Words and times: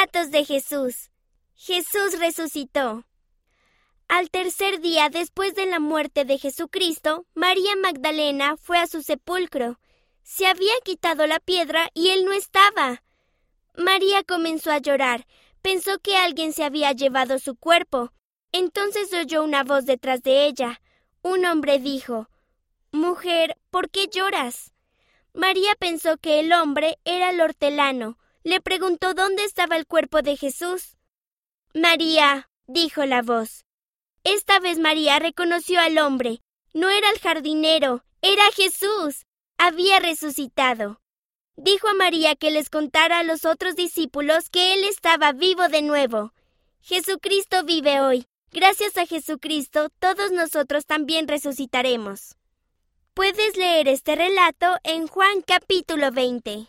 Relatos 0.00 0.30
de 0.30 0.46
Jesús. 0.46 1.10
Jesús 1.54 2.18
resucitó. 2.18 3.04
Al 4.08 4.30
tercer 4.30 4.80
día 4.80 5.10
después 5.10 5.54
de 5.54 5.66
la 5.66 5.78
muerte 5.78 6.24
de 6.24 6.38
Jesucristo, 6.38 7.26
María 7.34 7.76
Magdalena 7.76 8.56
fue 8.56 8.78
a 8.78 8.86
su 8.86 9.02
sepulcro. 9.02 9.78
Se 10.22 10.46
había 10.46 10.72
quitado 10.84 11.26
la 11.26 11.38
piedra 11.38 11.90
y 11.92 12.10
él 12.10 12.24
no 12.24 12.32
estaba. 12.32 13.02
María 13.76 14.22
comenzó 14.22 14.70
a 14.70 14.78
llorar. 14.78 15.26
Pensó 15.60 15.98
que 15.98 16.16
alguien 16.16 16.54
se 16.54 16.64
había 16.64 16.92
llevado 16.92 17.38
su 17.38 17.54
cuerpo. 17.56 18.10
Entonces 18.52 19.12
oyó 19.12 19.44
una 19.44 19.64
voz 19.64 19.84
detrás 19.84 20.22
de 20.22 20.46
ella. 20.46 20.80
Un 21.20 21.44
hombre 21.44 21.78
dijo 21.78 22.30
Mujer, 22.90 23.58
¿por 23.70 23.90
qué 23.90 24.06
lloras? 24.06 24.72
María 25.34 25.74
pensó 25.78 26.16
que 26.16 26.40
el 26.40 26.54
hombre 26.54 26.96
era 27.04 27.30
el 27.30 27.40
hortelano. 27.42 28.16
Le 28.42 28.60
preguntó 28.62 29.12
dónde 29.12 29.44
estaba 29.44 29.76
el 29.76 29.86
cuerpo 29.86 30.22
de 30.22 30.36
Jesús. 30.36 30.96
María, 31.74 32.48
dijo 32.66 33.04
la 33.04 33.20
voz. 33.20 33.64
Esta 34.24 34.58
vez 34.60 34.78
María 34.78 35.18
reconoció 35.18 35.78
al 35.80 35.98
hombre. 35.98 36.40
No 36.72 36.88
era 36.88 37.10
el 37.10 37.18
jardinero, 37.18 38.04
era 38.22 38.44
Jesús. 38.52 39.26
Había 39.58 39.98
resucitado. 39.98 41.00
Dijo 41.56 41.88
a 41.88 41.94
María 41.94 42.34
que 42.34 42.50
les 42.50 42.70
contara 42.70 43.18
a 43.18 43.24
los 43.24 43.44
otros 43.44 43.76
discípulos 43.76 44.48
que 44.48 44.72
Él 44.72 44.84
estaba 44.84 45.32
vivo 45.32 45.68
de 45.68 45.82
nuevo. 45.82 46.32
Jesucristo 46.80 47.64
vive 47.64 48.00
hoy. 48.00 48.26
Gracias 48.52 48.96
a 48.96 49.06
Jesucristo, 49.06 49.90
todos 49.98 50.32
nosotros 50.32 50.86
también 50.86 51.28
resucitaremos. 51.28 52.36
Puedes 53.14 53.56
leer 53.56 53.86
este 53.86 54.16
relato 54.16 54.78
en 54.82 55.06
Juan 55.06 55.42
capítulo 55.42 56.10
20. 56.10 56.68